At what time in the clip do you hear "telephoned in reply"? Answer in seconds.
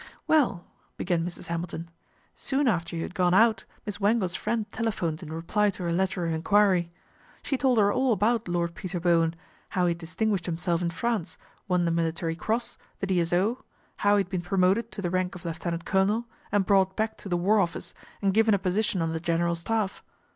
4.71-5.69